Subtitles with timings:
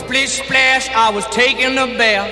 [0.00, 2.30] Splish splash, I was taking a bath.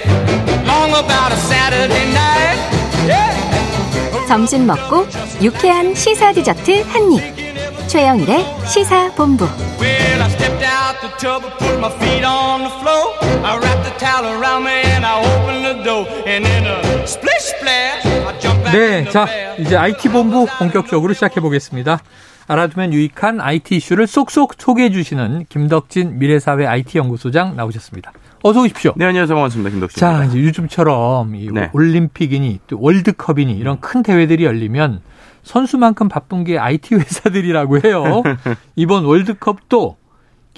[0.67, 2.58] Long about a Saturday night.
[3.06, 4.26] Yeah.
[4.26, 5.07] 점심 먹고
[5.42, 7.89] 유쾌한 시사 디저트 한 입.
[7.89, 9.45] 최영일의 시사 본부.
[9.80, 13.14] Well, I stepped out the tub and put my feet on the floor.
[13.45, 16.07] I wrapped the towel around me and I opened the door.
[16.27, 19.62] And in a splish splash, I jumped back in 네, the 자, bath.
[19.62, 22.00] 이제 IT 본부 본격적으로 시작해 보겠습니다.
[22.49, 28.13] 알아두면 유익한 IT 이슈를 쏙쏙 소개해 주시는 김덕진 미래사회 IT 연구소장 나오셨습니다.
[28.43, 28.95] 어서 오십시오.
[28.96, 29.36] 네, 안녕하세요.
[29.36, 29.71] 반갑습니다.
[29.71, 30.00] 김덕진.
[30.00, 31.71] 자, 이제 요즘처럼 이 네.
[31.75, 35.02] 올림픽이니 또 월드컵이니 이런 큰 대회들이 열리면
[35.42, 38.22] 선수만큼 바쁜 게 IT 회사들이라고 해요.
[38.77, 39.96] 이번 월드컵도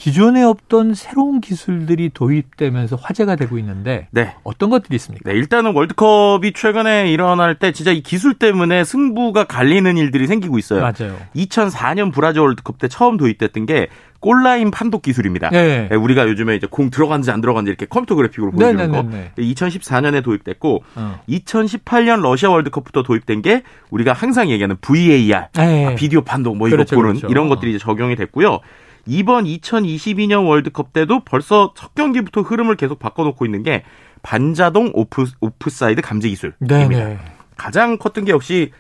[0.01, 4.35] 기존에 없던 새로운 기술들이 도입되면서 화제가 되고 있는데 네.
[4.45, 5.31] 어떤 것들이 있습니까?
[5.31, 10.81] 네, 일단은 월드컵이 최근에 일어날 때 진짜 이 기술 때문에 승부가 갈리는 일들이 생기고 있어요.
[10.81, 11.19] 맞아요.
[11.37, 13.89] 2004년 브라질 월드컵 때 처음 도입됐던 게
[14.21, 15.51] 골라인 판독 기술입니다.
[15.51, 15.89] 네.
[15.91, 19.03] 네, 우리가 요즘에 이제 공 들어간지 안 들어간지 이렇게 컴퓨터 그래픽으로 보여주는 거.
[19.03, 19.33] 네네네네.
[19.37, 21.21] 2014년에 도입됐고 어.
[21.29, 25.87] 2018년 러시아 월드컵부터 도입된 게 우리가 항상 얘기하는 VAR, 네.
[25.87, 27.27] 아, 비디오 판독 뭐 이거 그렇죠, 보는 그렇죠.
[27.29, 28.61] 이런 것들이 이제 적용이 됐고요.
[29.07, 33.85] 이번 2022년 월드컵 때도 벌써 첫 경기부터 흐름을 계속 바꿔놓고 있는 게
[34.23, 36.89] 반자동 오프 오프사이드 감지 기술입니다.
[36.89, 37.19] 네네.
[37.57, 38.73] 가장 컸던 게 역시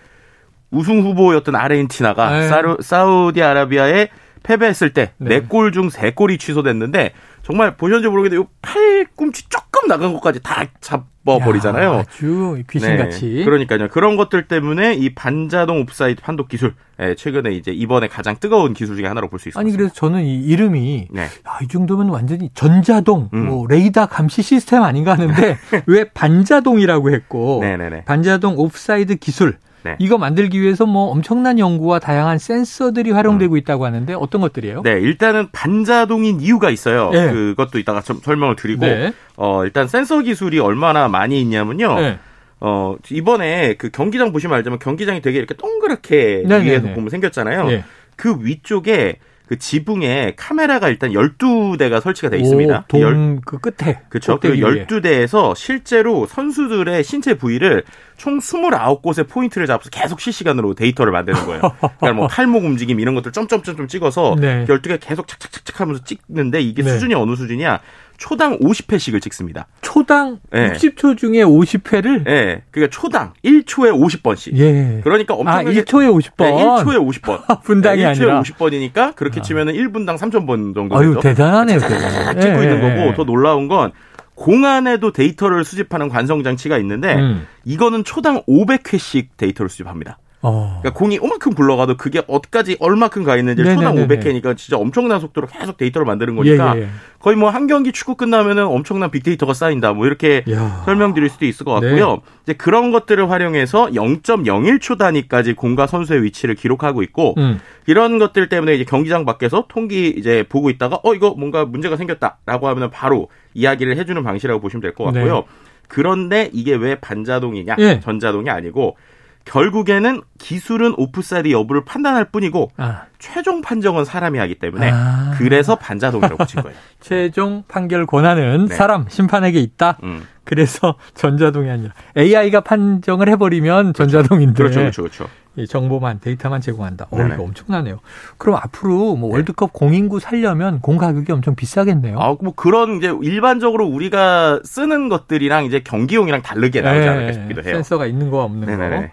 [0.70, 2.48] 우승 후보였던 아르헨티나가 네.
[2.48, 4.08] 사루, 사우디아라비아에
[4.42, 5.40] 패배했을 때 네.
[5.40, 11.92] 네골 중 세 골이 취소됐는데 정말 보셨는지 모르겠는데 요 팔꿈치 조금 나간 것까지 다 잡아버리잖아요.
[11.94, 13.26] 야, 아주 귀신같이.
[13.38, 13.88] 네, 그러니까요.
[13.88, 18.96] 그런 것들 때문에 이 반자동 오프사이드 판독 기술, 예, 최근에 이제 이번에 가장 뜨거운 기술
[18.96, 19.58] 중에 하나로 볼 수 있습니다.
[19.60, 21.22] 아니 그래서 저는 이 이름이 네.
[21.22, 21.28] 야,
[21.62, 23.46] 이 정도면 완전히 전자동, 음.
[23.46, 28.04] 뭐 레이더 감시 시스템 아닌가 하는데 왜 반자동이라고 했고 네네네.
[28.04, 29.96] 반자동 오프사이드 기술 네.
[29.98, 34.78] 이거 만들기 위해서 뭐 엄청난 연구와 다양한 센서들이 활용되고 있다고 하는데 어떤 것들이에요?
[34.78, 34.82] 음.
[34.82, 37.10] 네, 일단은 반자동인 이유가 있어요.
[37.10, 37.30] 네.
[37.30, 39.12] 그것도 이따가 좀 설명을 드리고, 네.
[39.36, 42.00] 어, 일단 센서 기술이 얼마나 많이 있냐면요.
[42.00, 42.18] 네.
[42.60, 46.44] 어, 이번에 그 경기장 보시면 알지만 경기장이 되게 이렇게 동그랗게.
[46.46, 47.66] 위에서 보면 생겼잖아요.
[47.66, 47.84] 네.
[48.16, 49.16] 그 위쪽에
[49.50, 52.84] 그 지붕에 카메라가 일단 12대가 설치가 돼 있습니다.
[52.86, 53.98] 동, 그 끝에.
[54.08, 54.38] 그렇죠.
[54.38, 54.86] 그 꼭대기 위에.
[54.86, 57.82] 12대에서 실제로 선수들의 신체 부위를
[58.16, 61.62] 총 29곳의 포인트를 잡아서 계속 실시간으로 데이터를 만드는 거예요.
[61.80, 64.66] 그러니까 뭐 팔목 움직임 이런 것들 점점점점 찍어서 네.
[64.66, 66.92] 12개 계속 착착착착 하면서 찍는데 이게 네.
[66.92, 67.80] 수준이 어느 수준이냐?
[68.20, 69.66] 초당 50회씩을 찍습니다.
[69.80, 70.74] 초당 네.
[70.74, 72.30] 60초 중에 50회를 예.
[72.30, 72.62] 네.
[72.70, 74.56] 그러니까 초당 1초에 50번씩.
[74.58, 75.00] 예.
[75.02, 76.44] 그러니까 아, 엄청나게 1초에 50번.
[76.44, 77.62] 네, 1초에 50번.
[77.62, 78.42] 분당이 1초에 아니라.
[78.42, 81.18] 50번이니까 그렇게 치면은 1분당 3,000번 정도 아유.
[81.20, 81.78] 대단하네요.
[81.80, 82.40] 쫙 대단하네.
[82.42, 83.14] 찍고 예, 있는 예, 거고 예.
[83.14, 83.92] 더 놀라운 건
[84.34, 87.46] 공안에도 데이터를 수집하는 관성 장치가 있는데 음.
[87.64, 90.18] 이거는 초당 500회씩 데이터를 수집합니다.
[90.42, 90.78] 어.
[90.80, 94.06] 그러니까 공이 오만큼 굴러가도 그게 어디까지 얼마큼 가 있는지 초당 네네네네.
[94.40, 96.88] 500회니까 진짜 엄청난 속도로 계속 데이터를 만드는 거니까 예, 예.
[97.18, 99.92] 거의 뭐 한 경기 축구 끝나면은 엄청난 빅데이터가 쌓인다.
[99.92, 100.82] 뭐 이렇게 야.
[100.86, 102.10] 설명드릴 수도 있을 것 같고요.
[102.12, 102.16] 네.
[102.44, 107.60] 이제 그런 것들을 활용해서 0.01초 단위까지 공과 선수의 위치를 기록하고 있고 음.
[107.86, 112.68] 이런 것들 때문에 이제 경기장 밖에서 통기 이제 보고 있다가 어 이거 뭔가 문제가 생겼다라고
[112.68, 115.34] 하면 바로 이야기를 해주는 방식이라고 보시면 될 것 같고요.
[115.34, 115.42] 네.
[115.88, 118.00] 그런데 이게 왜 반자동이냐 예.
[118.00, 118.96] 전자동이 아니고
[119.44, 123.04] 결국에는 기술은 오프사이드 여부를 판단할 뿐이고 아.
[123.18, 125.34] 최종 판정은 사람이 하기 때문에 아.
[125.38, 126.76] 그래서 반자동이라고 붙인 거예요.
[127.00, 128.74] 최종 판결 권한은 네.
[128.74, 129.98] 사람 심판에게 있다.
[130.02, 130.26] 음.
[130.44, 135.28] 그래서 전자동이 아니라 AI가 판정을 해버리면 전자동인데 그렇죠, 그렇죠, 그렇죠.
[135.56, 137.08] 이 정보만 데이터만 제공한다.
[137.10, 137.34] 어, 네네.
[137.34, 137.98] 이거 엄청나네요.
[138.38, 142.18] 그럼 앞으로 뭐 월드컵 공인구 살려면 공 가격이 엄청 비싸겠네요.
[142.20, 147.66] 아, 뭐 그런 이제 일반적으로 우리가 쓰는 것들이랑 이제 경기용이랑 다르게 나오지 않을까 싶기도 해요.
[147.66, 147.74] 네.
[147.74, 148.96] 센서가 있는 거 없는 네네네.
[148.96, 149.08] 거.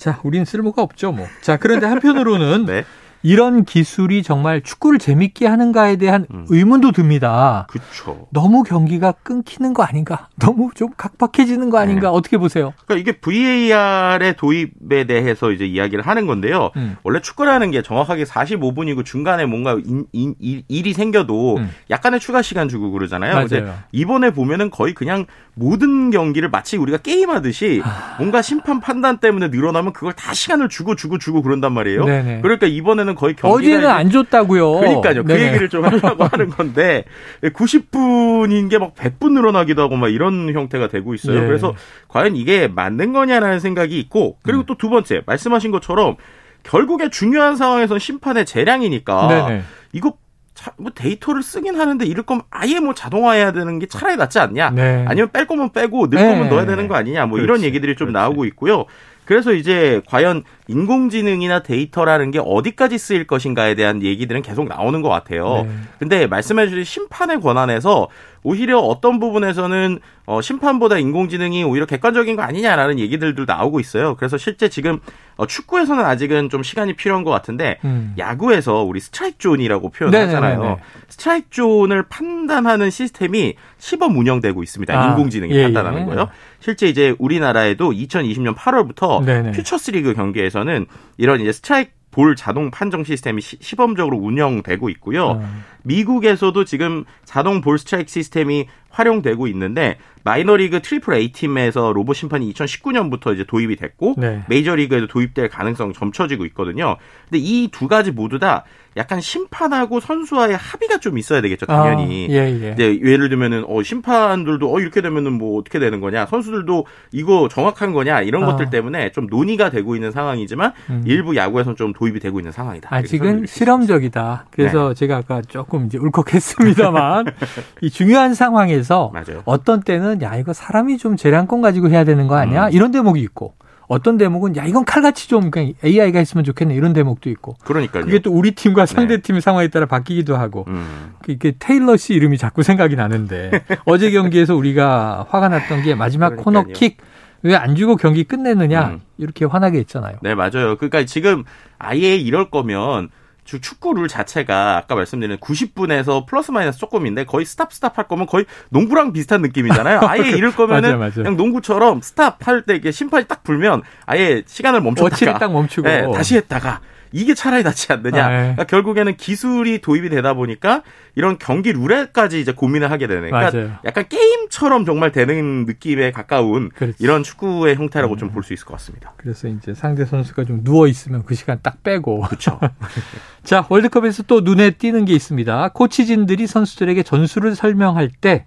[0.00, 1.26] 자, 우린 쓸모가 없죠, 뭐.
[1.42, 2.84] 자, 그런데 한편으로는 네.
[3.22, 6.46] 이런 기술이 정말 축구를 재밌게 하는가에 대한 음.
[6.48, 7.66] 의문도 듭니다.
[7.68, 8.26] 그렇죠.
[8.30, 10.28] 너무 경기가 끊기는 거 아닌가?
[10.38, 12.08] 너무 좀 각박해지는 거 아닌가?
[12.08, 12.16] 네.
[12.16, 12.72] 어떻게 보세요?
[12.86, 16.70] 그러니까 이게 VAR의 도입에 대해서 이제 이야기를 하는 건데요.
[16.76, 16.96] 음.
[17.02, 21.70] 원래 축구라는 게 정확하게 45분이고 중간에 뭔가 인- 인- 일, 일이 생겨도 음.
[21.90, 23.34] 약간의 추가 시간 주고 그러잖아요.
[23.34, 23.74] 맞아요.
[23.92, 25.26] 이번에 보면은 거의 그냥
[25.60, 27.82] 모든 경기를 마치 우리가 게임하듯이
[28.18, 32.04] 뭔가 심판 판단 때문에 늘어나면 그걸 다 시간을 주고 주고 주고 그런단 말이에요.
[32.06, 32.40] 네네.
[32.40, 34.72] 그러니까 이번에는 거의 이제 안 줬다고요.
[34.80, 35.22] 그러니까요.
[35.24, 35.48] 그 네네.
[35.48, 37.04] 얘기를 좀 하려고 하는 건데
[37.42, 41.42] 90분인 게 막 100분 늘어나기도 하고 막 이런 형태가 되고 있어요.
[41.42, 41.46] 예.
[41.46, 41.74] 그래서
[42.08, 44.40] 과연 이게 맞는 거냐라는 생각이 있고 음.
[44.42, 46.16] 그리고 또 두 번째 말씀하신 것처럼
[46.62, 49.62] 결국에 중요한 상황에서는 심판의 재량이니까 네네.
[49.92, 50.14] 이거
[50.60, 54.70] 자- 뭐 데이터를 쓰긴 하는데 이럴 거면 아예 뭐 자동화해야 되는 게 차라리 낫지 않냐?
[54.70, 55.06] 네.
[55.08, 56.28] 아니면 뺄 거면 빼고 넣을 네.
[56.34, 57.24] 거면 넣어야 되는 거 아니냐?
[57.26, 57.64] 뭐 이런 그렇지.
[57.66, 58.12] 얘기들이 좀 그렇지.
[58.22, 58.84] 나오고 있고요.
[59.30, 65.66] 그래서 이제 과연 인공지능이나 데이터라는 게 어디까지 쓰일 것인가에 대한 얘기들은 계속 나오는 것 같아요.
[65.68, 65.70] 네.
[66.00, 68.08] 근데 말씀해 주신 심판의 권한에서
[68.42, 74.14] 오히려 어떤 부분에서는 어, 심판보다 인공지능이 오히려 객관적인 거 아니냐라는 얘기들도 나오고 있어요.
[74.16, 74.98] 그래서 실제 지금
[75.36, 78.14] 어, 축구에서는 아직은 좀 시간이 필요한 것 같은데 음.
[78.18, 80.58] 야구에서 우리 스트라이크 존이라고 표현하잖아요.
[80.58, 80.80] 네네네네.
[81.08, 84.98] 스트라이크 존을 판단하는 시스템이 시범 운영되고 있습니다.
[84.98, 86.04] 아, 인공지능이 예, 판단하는 예.
[86.06, 86.28] 거예요.
[86.60, 89.52] 실제 이제 우리나라에도 2020년 8월부터 네네.
[89.52, 90.86] 퓨처스리그 경기에서는
[91.16, 95.24] 이런 이제 스트라이크 볼 자동 판정 시스템이 시, 시범적으로 운영되고 있고요.
[95.26, 95.48] 어.
[95.84, 103.32] 미국에서도 지금 자동 볼 스트라이크 시스템이 활용되고 있는데 마이너리그 트리플 A 팀에서 로봇 심판이 2019년부터
[103.34, 104.42] 이제 도입이 됐고 네.
[104.48, 106.96] 메이저리그에도 도입될 가능성 점쳐지고 있거든요.
[107.28, 108.64] 근데 이 두 가지 모두 다
[108.96, 112.26] 약간 심판하고 선수와의 합의가 좀 있어야 되겠죠, 당연히.
[112.28, 112.72] 아, 예, 예.
[112.72, 117.92] 이제 예를 들면은 어 심판들도 어 이렇게 되면은 뭐 어떻게 되는 거냐 선수들도 이거 정확한
[117.92, 118.46] 거냐 이런 아.
[118.46, 121.02] 것들 때문에 좀 논의가 되고 있는 상황이지만 음.
[121.06, 122.88] 일부 야구에서는 좀 도입이 되고 있는 상황이다.
[122.94, 124.46] 아직은 실험적이다.
[124.50, 124.94] 그래서 네.
[124.94, 127.26] 제가 아까 조금 이제 울컥했습니다만
[127.82, 129.42] 이 중요한 상황에 서 맞아요.
[129.44, 132.66] 어떤 때는 야 이거 사람이 좀 재량권 가지고 해야 되는 거 아니야?
[132.66, 132.72] 음.
[132.72, 133.54] 이런 대목이 있고
[133.88, 138.04] 어떤 대목은 야 이건 칼같이 좀 그냥 AI가 했으면 좋겠네 이런 대목도 있고 그러니까요.
[138.04, 139.22] 그게 또 우리 팀과 상대 네.
[139.22, 141.14] 팀의 상황에 따라 바뀌기도 하고 음.
[141.28, 143.50] 이게 테일러 씨 이름이 자꾸 생각이 나는데
[143.86, 146.44] 어제 경기에서 우리가 화가 났던 게 마지막 그러니까요.
[146.64, 146.96] 코너킥
[147.42, 149.00] 왜 안 주고 경기 끝냈느냐 음.
[149.16, 150.16] 이렇게 화나게 했잖아요.
[150.20, 150.76] 네, 맞아요.
[150.76, 151.44] 그러니까 지금
[151.78, 153.08] 아예 이럴 거면
[153.50, 158.26] 주 축구 룰 자체가 아까 말씀드린 90분에서 플러스 마이너스 조금인데 거의 스탑 스탑 할 거면
[158.26, 160.02] 거의 농구랑 비슷한 느낌이잖아요.
[160.06, 161.12] 아예 이럴 거면은 맞아요, 맞아요.
[161.14, 166.06] 그냥 농구처럼 스탑 할 때 이게 심판이 딱 불면 아예 시간을 멈췄다가 딱 멈추고 네,
[166.14, 166.80] 다시 했다가
[167.12, 168.26] 이게 차라리 낫지 않느냐.
[168.26, 168.38] 아, 예.
[168.38, 170.82] 그러니까 결국에는 기술이 도입이 되다 보니까
[171.14, 173.30] 이런 경기 룰에까지 이제 고민을 하게 되는.
[173.30, 173.72] 그러니까 맞아요.
[173.84, 176.96] 약간 게임처럼 정말 되는 느낌에 가까운 그렇지.
[177.00, 179.12] 이런 축구의 형태라고 좀볼 수 있을 것 같습니다.
[179.16, 182.20] 그래서 이제 상대 선수가 좀 누워 있으면 그 시간 딱 빼고.
[182.20, 182.58] 그렇죠.
[183.42, 185.70] 자, 월드컵에서 또 눈에 띄는 게 있습니다.
[185.70, 188.46] 코치진들이 선수들에게 전술을 설명할 때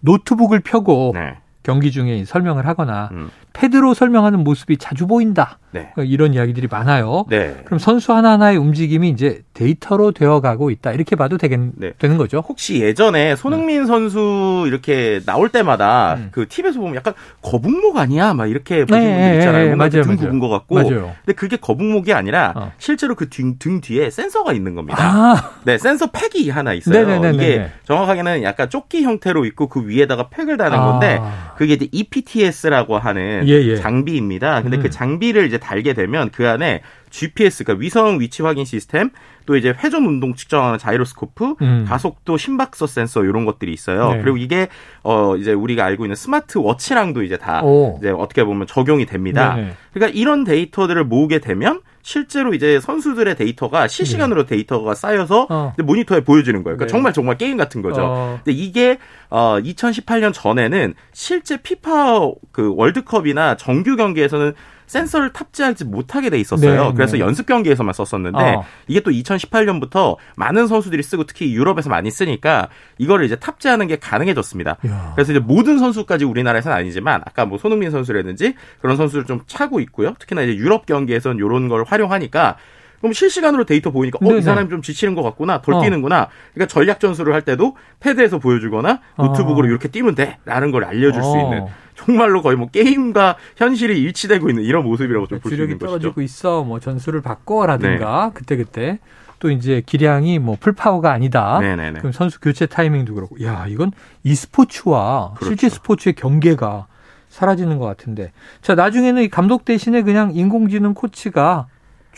[0.00, 1.38] 노트북을 펴고 네.
[1.62, 3.30] 경기 중에 설명을 하거나 음.
[3.58, 5.58] 패드로 설명하는 모습이 자주 보인다.
[5.72, 5.90] 네.
[5.98, 7.26] 이런 이야기들이 많아요.
[7.28, 7.56] 네.
[7.64, 10.92] 그럼 선수 하나하나의 움직임이 이제 데이터로 되어가고 있다.
[10.92, 11.92] 이렇게 봐도 되겠, 네.
[11.98, 12.42] 되는 거죠.
[12.48, 16.28] 혹시 예전에 손흥민 선수 이렇게 나올 때마다 음.
[16.30, 18.32] 그 TV에서 보면 약간 거북목 아니야?
[18.32, 19.68] 막 이렇게 보시는 네, 분들 있잖아요.
[19.70, 20.16] 네, 맞아요, 등.
[20.16, 20.74] 굽은 것 같고.
[20.76, 21.12] 맞아요.
[21.24, 22.72] 근데 그게 거북목이 아니라 어.
[22.78, 24.98] 실제로 그등 뒤에 센서가 있는 겁니다.
[25.00, 26.94] 아, 네, 센서 팩이 하나 있어요.
[27.06, 27.34] 네네네네네.
[27.44, 30.84] 이게 정확하게는 약간 조끼 형태로 있고 그 위에다가 팩을 다는 아.
[30.92, 31.20] 건데
[31.56, 33.76] 그게 이제 EPTS라고 하는 예, 예.
[33.76, 34.62] 장비입니다.
[34.62, 34.82] 근데 음.
[34.82, 39.10] 그 장비를 이제 달게 되면 그 안에 GPS, 그러니까 위성 위치 확인 시스템,
[39.46, 41.84] 또 이제 회전 운동 측정하는 자이로스코프, 음.
[41.88, 44.12] 가속도 심박서 센서 이런 것들이 있어요.
[44.12, 44.20] 네.
[44.20, 44.68] 그리고 이게
[45.02, 47.96] 어 이제 우리가 알고 있는 스마트 워치랑도 이제 다 오.
[47.98, 49.54] 이제 어떻게 보면 적용이 됩니다.
[49.54, 49.72] 네네.
[49.94, 55.54] 그러니까 이런 데이터들을 모으게 되면 실제로 이제 선수들의 데이터가 실시간으로 데이터가 쌓여서 네.
[55.54, 55.74] 어.
[55.78, 56.76] 모니터에 보여지는 거예요.
[56.76, 56.90] 그러니까 네.
[56.90, 58.02] 정말 정말 게임 같은 거죠.
[58.02, 58.40] 어.
[58.44, 58.98] 근데 이게
[59.30, 64.54] 어 2018년 전에는 실제 피파 그 월드컵이나 정규 경기에서는
[64.88, 66.88] 센서를 탑재하지 못하게 돼 있었어요.
[66.88, 67.20] 네, 그래서 네.
[67.20, 68.64] 연습 경기에서만 썼었는데 어.
[68.88, 74.78] 이게 또 2018년부터 많은 선수들이 쓰고 특히 유럽에서 많이 쓰니까 이거를 이제 탑재하는 게 가능해졌습니다.
[74.84, 75.12] 이야.
[75.14, 80.14] 그래서 이제 모든 선수까지 우리나라에서는 아니지만 아까 뭐 손흥민 선수라든지 그런 선수를 좀 차고 있고요.
[80.18, 82.56] 특히나 이제 유럽 경기에서는 이런 걸 활용하니까
[83.00, 84.34] 그럼 실시간으로 데이터 보이니까 어.
[84.34, 85.82] 이 사람이 좀 지치는 것 같구나, 덜 어.
[85.82, 86.28] 뛰는구나.
[86.54, 89.70] 그러니까 전략 전술을 할 때도 패드에서 보여주거나 노트북으로 어.
[89.70, 91.42] 이렇게 뛰면 돼라는 걸 알려줄 수 어.
[91.42, 95.98] 있는 정말로 거의 뭐 게임과 현실이 일치되고 있는 이런 모습이라고 좀 볼수 주력이 있는 것이죠.
[95.98, 96.62] 떨어지고 있어.
[96.62, 98.98] 뭐 전술을 바꿔라든가 그때 그때
[99.40, 101.58] 또 이제 기량이 뭐 풀파워가 아니다.
[101.60, 101.98] 네네네.
[102.00, 103.42] 그럼 선수 교체 타이밍도 그렇고.
[103.44, 103.92] 야 이건
[104.24, 105.50] e스포츠와 그렇죠.
[105.50, 106.86] 실제 스포츠의 경계가
[107.28, 108.32] 사라지는 것 같은데.
[108.62, 111.66] 자 나중에는 이 감독 대신에 그냥 인공지능 코치가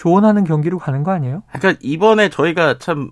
[0.01, 1.43] 조언하는 경기로 가는 거 아니에요?
[1.53, 3.11] 그러니까 이번에 저희가 참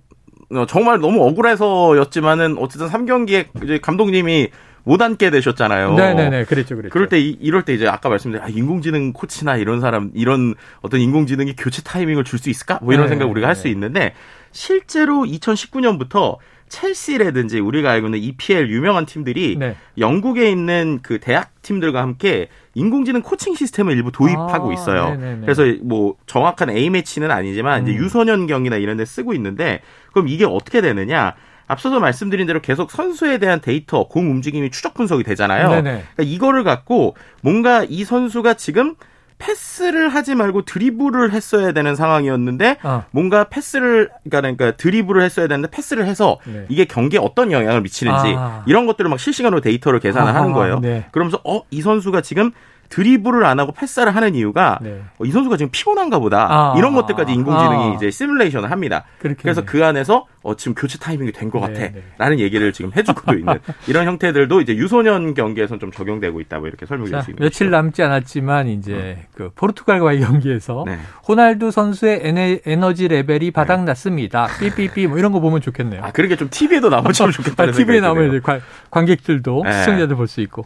[0.50, 4.48] 어, 정말 너무 억울해서였지만은 어쨌든 3경기에 이제 감독님이
[4.84, 5.92] 못 앉게 되셨잖아요.
[5.96, 6.90] 네네네 그랬죠 그랬죠.
[6.90, 11.00] 그럴 때 이, 이럴 때 이제 아까 말씀드린 아, 인공지능 코치나 이런 사람 이런 어떤
[11.00, 12.78] 인공지능이 교체 타이밍을 줄 수 있을까?
[12.80, 13.70] 뭐 이런 네, 생각 우리가 할수 네.
[13.70, 14.14] 있는데
[14.52, 19.76] 실제로 2019년부터 첼시라든지 우리가 알고 있는 EPL 유명한 팀들이 네.
[19.98, 25.10] 영국에 있는 그 대학 팀들과 함께 인공지능 코칭 시스템을 일부 도입하고 아, 있어요.
[25.10, 25.40] 네네네.
[25.42, 28.04] 그래서 뭐 정확한 A 매치는 아니지만 이제 음.
[28.04, 29.80] 유소년 경기나 이런 데 쓰고 있는데
[30.12, 31.34] 그럼 이게 어떻게 되느냐?
[31.66, 35.68] 앞서서 말씀드린 대로 계속 선수에 대한 데이터, 공 움직임이 추적 분석이 되잖아요.
[35.68, 38.94] 그러니까 이거를 갖고 뭔가 이 선수가 지금
[39.38, 43.04] 패스를 하지 말고 드리블을 했어야 되는 상황이었는데 어.
[43.10, 46.66] 뭔가 패스를 그러니까, 그러니까 드리블을 했어야 되는데 패스를 해서 네.
[46.68, 48.64] 이게 경기에 어떤 영향을 미치는지 아.
[48.66, 50.80] 이런 것들을 막 실시간으로 데이터를 계산을 아하, 하는 거예요.
[50.80, 51.06] 네.
[51.12, 52.50] 그러면서 어 이 선수가 지금
[52.88, 55.00] 드리블을 안 하고 패스를 하는 이유가 네.
[55.18, 56.74] 어, 이 선수가 지금 피곤한가 보다 아.
[56.78, 57.94] 이런 것들까지 인공지능이 아.
[57.94, 59.04] 이제 시뮬레이션을 합니다.
[59.18, 59.42] 그렇겠네.
[59.42, 61.92] 그래서 그 안에서 어, 지금 교체 타이밍이 된것 네, 같아.
[61.92, 62.02] 네.
[62.16, 66.58] 라는 얘기를 지금 해주고도 있는 이런 형태들도 이제 유소년 경기에선 좀 적용되고 있다.
[66.58, 67.76] 뭐 이렇게 설명드릴 자, 수 있는 며칠 거죠.
[67.76, 70.98] 남지 않았지만 이제 그 포르투갈과의 경기에서 네.
[71.28, 74.46] 호날두 선수의 에네, 에너지 레벨이 바닥났습니다.
[74.60, 76.02] 삐삐삐 뭐 이런 거 보면 좋겠네요.
[76.04, 78.28] 아, 그런 게 좀 TV에도 나오면 좋겠다는 TV에 생각이 나오면.
[78.28, 79.72] 이제 관- 관객들도 네.
[79.80, 80.64] 시청자들 볼 수 있고.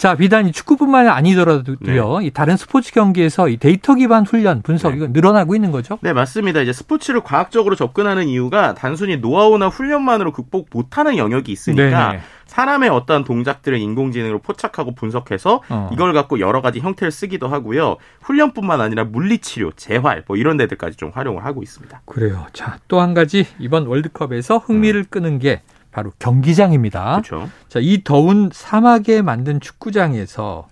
[0.00, 1.76] 자, 비단 이 축구뿐만이 아니더라도요.
[2.20, 2.26] 네.
[2.26, 4.96] 이 다른 스포츠 경기에서 이 데이터 기반 훈련 분석 네.
[4.96, 5.98] 이거 늘어나고 있는 거죠?
[6.00, 6.62] 네, 맞습니다.
[6.62, 12.22] 이제 스포츠를 과학적으로 접근하는 이유가 단순히 노하우나 훈련만으로 극복 못하는 영역이 있으니까 네네.
[12.46, 15.90] 사람의 어떠한 동작들을 인공지능으로 포착하고 분석해서 어.
[15.92, 17.96] 이걸 갖고 여러 가지 형태를 쓰기도 하고요.
[18.22, 22.00] 훈련뿐만 아니라 물리치료, 재활 뭐 이런 데들까지 좀 활용을 하고 있습니다.
[22.06, 22.46] 그래요.
[22.54, 25.60] 자, 또 한 가지 이번 월드컵에서 흥미를 끄는 게
[25.90, 27.16] 바로 경기장입니다.
[27.16, 27.22] 음.
[27.22, 27.50] 그렇죠.
[27.68, 30.68] 자, 이 더운 사막에 만든 축구장에서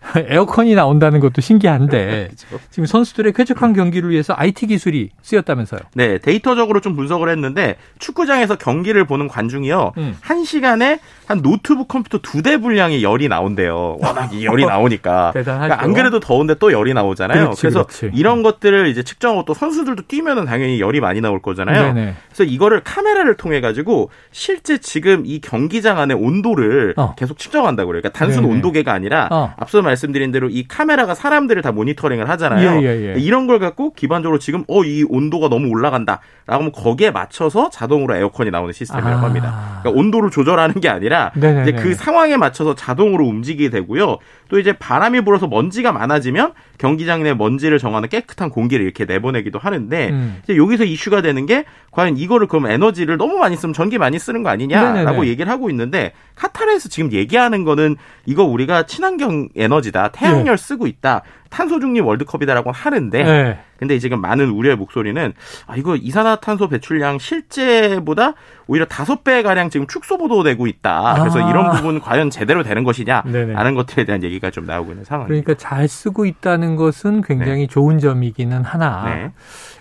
[0.16, 2.64] 에어컨이 나온다는 것도 신기한데 그렇죠.
[2.70, 5.80] 지금 선수들의 쾌적한 경기를 위해서 IT 기술이 쓰였다면서요.
[5.94, 9.92] 네, 데이터적으로 좀 분석을 했는데 축구장에서 경기를 보는 관중이요.
[9.98, 10.16] 음.
[10.20, 13.98] 한 시간에 한 노트북 컴퓨터 두 대 분량의 열이 나온대요.
[14.00, 15.32] 워낙 이 열이 나오니까.
[15.34, 15.64] 대단하죠.
[15.66, 17.44] 그러니까 안 그래도 더운데 또 열이 나오잖아요.
[17.44, 18.10] 그렇지, 그래서 그렇지.
[18.14, 21.92] 이런 것들을 이제 측정하고 또 선수들도 뛰면은 당연히 열이 많이 나올 거잖아요.
[21.92, 22.14] 네네.
[22.28, 27.14] 그래서 이거를 카메라를 통해 가지고 실제 지금 이 경기장 안의 온도를 어.
[27.16, 28.00] 계속 측정한다고 그래요.
[28.00, 28.54] 그러니까 단순 네네.
[28.54, 29.52] 온도계가 아니라 어.
[29.58, 32.82] 앞서 말 씀드린 대로 이 카메라가 사람들을 다 모니터링을 하잖아요.
[32.82, 33.20] 예, 예, 예.
[33.20, 38.16] 이런 걸 갖고 기반적으로 지금 어 이 온도가 너무 올라간다 라고 하면 거기에 맞춰서 자동으로
[38.16, 39.22] 에어컨이 나오는 시스템이라고 아.
[39.22, 39.78] 합니다.
[39.82, 41.62] 그러니까 온도를 조절하는 게 아니라 네네네.
[41.62, 44.18] 이제 그 상황에 맞춰서 자동으로 움직이게 되고요.
[44.48, 50.08] 또 이제 바람이 불어서 먼지가 많아지면 경기장 내 먼지를 정하는 깨끗한 공기를 이렇게 내보내기도 하는데
[50.10, 50.40] 음.
[50.42, 54.42] 이제 여기서 이슈가 되는 게 과연 이거를 그럼 에너지를 너무 많이 쓰면 전기 많이 쓰는
[54.42, 55.26] 거 아니냐라고 네네네.
[55.28, 61.80] 얘기를 하고 있는데 카타르에서 지금 얘기하는 거는 이거 우리가 친환경 에너지다 태양열 쓰고 있다 탄소
[61.80, 63.58] 중립 월드컵이다라고 하는데 네.
[63.76, 65.32] 근데 지금 많은 우려의 목소리는
[65.66, 68.34] 아 이거 이산화탄소 배출량 실제보다
[68.66, 71.16] 오히려 다섯 배 가량 지금 축소 보도되고 있다.
[71.18, 71.50] 그래서 아.
[71.50, 73.22] 이런 부분 과연 제대로 되는 것이냐?
[73.24, 73.54] 네네.
[73.54, 75.44] 라는 것들에 대한 얘기가 좀 나오고 있는 상황입니다.
[75.44, 79.32] 그러니까 잘 쓰고 있다는 것은 굉장히 좋은 점이기는 하나 네.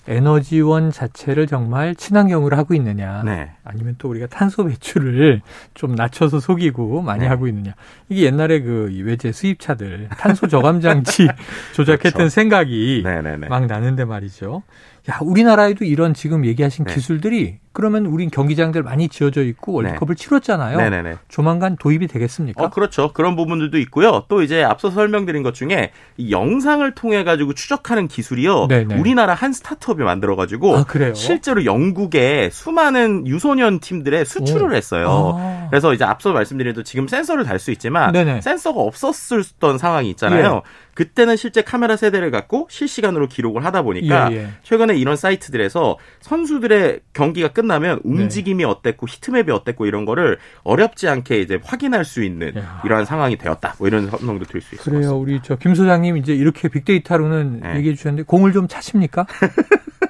[0.08, 3.52] 에너지원 자체를 정말 친환경으로 하고 있느냐 네.
[3.66, 5.42] 아니면 또 우리가 탄소 배출을
[5.74, 7.28] 좀 낮춰서 속이고 많이 네.
[7.28, 7.74] 하고 있느냐
[8.10, 11.28] 이게 옛날에 그 외제 수입차들 탄소 저감 장치
[11.74, 12.30] 조작했던 그렇죠.
[12.30, 13.48] 생각이 네네네.
[13.48, 14.64] 막 나는데 말이죠.
[15.10, 16.94] 야, 우리나라에도 이런 지금 얘기하신 네.
[16.94, 20.78] 기술들이 그러면 우린 경기장들 많이 지어져 있고 월드컵을 치렀잖아요.
[20.78, 21.16] 네네네.
[21.30, 22.64] 조만간 도입이 되겠습니까?
[22.64, 23.14] 어, 그렇죠.
[23.14, 24.26] 그런 부분들도 있고요.
[24.28, 28.68] 또 이제 앞서 설명드린 것 중에 이 영상을 통해 가지고 추적하는 기술이요.
[28.68, 28.96] 네네.
[29.00, 30.86] 우리나라 한 스타트업이 만들어 가지고 아?
[31.14, 34.76] 실제로 영국에 수많은 유소년 팀들에 수출을 오.
[34.76, 35.36] 했어요.
[35.38, 35.59] 아.
[35.70, 38.42] 그래서 이제 앞서 말씀드린 대로 지금 센서를 달 수 있지만 네네.
[38.42, 40.62] 센서가 없었던 상황이 있잖아요.
[40.66, 40.90] 예.
[40.94, 44.50] 그때는 실제 카메라 세대를 갖고 실시간으로 기록을 하다 보니까 예, 예.
[44.64, 48.12] 최근에 이런 사이트들에서 선수들의 경기가 끝나면 네.
[48.12, 52.82] 움직임이 어땠고 히트맵이 어땠고 이런 거를 어렵지 않게 이제 확인할 수 있는 야.
[52.86, 53.76] 이러한 상황이 되었다.
[53.78, 55.02] 뭐 이런 설명도 드릴 수 있을 것 그래요.
[55.02, 55.16] 같습니다.
[55.16, 57.76] 우리 저 김 소장님 이제 이렇게 빅데이터로는 네.
[57.78, 59.26] 얘기해 주셨는데 공을 좀 차십니까?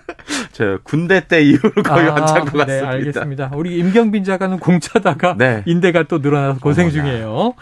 [0.60, 2.90] 저 군대 때 이후로 거의 아, 완찬 것 네, 같습니다.
[2.90, 3.52] 알겠습니다.
[3.56, 5.64] 우리 임경빈 작가는 공 차다가 네.
[5.66, 7.02] 인대가 또 늘어나서 고생 어머나.
[7.02, 7.54] 중이에요.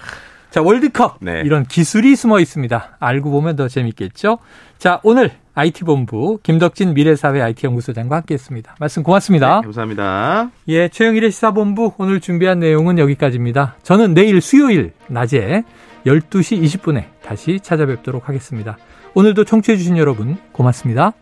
[0.50, 1.18] 자, 월드컵.
[1.22, 1.44] 네.
[1.46, 2.98] 이런 기술이 숨어 있습니다.
[3.00, 4.40] 알고 보면 더 재밌겠죠?
[4.80, 8.76] 자, 오늘 IT본부 김덕진 미래사회 IT연구소장과 함께 했습니다.
[8.80, 9.58] 말씀 고맙습니다.
[9.58, 10.50] 네, 감사합니다.
[10.70, 13.76] 예, 최영일의 시사본부 오늘 준비한 내용은 여기까지입니다.
[13.84, 15.64] 저는 내일 수요일 낮에
[16.08, 18.76] 12시 20분에 다시 찾아뵙도록 하겠습니다.
[19.14, 21.14] 오늘도 청취해주신 여러분 고맙습니다.